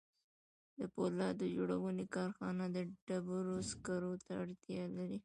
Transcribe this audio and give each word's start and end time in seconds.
د 0.77 0.81
پولاد 0.93 1.37
جوړونې 1.55 2.05
کارخانه 2.15 2.65
د 2.75 2.77
ډبرو 3.07 3.55
سکارو 3.69 4.13
ته 4.25 4.31
اړتیا 4.43 4.83
لري 4.97 5.17